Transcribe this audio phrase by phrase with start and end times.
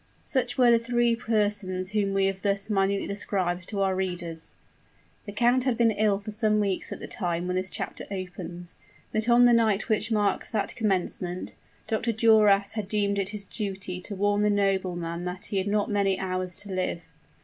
[0.23, 4.53] Such were the three persons whom we have thus minutely described to our readers.
[5.27, 8.77] The count had been ill for some weeks at the time when this chapter opens;
[9.11, 11.53] but on the night which marks that commencement,
[11.85, 12.13] Dr.
[12.13, 16.17] Duras had deemed it his duty to warn the nobleman that he had not many
[16.17, 17.03] hours to live.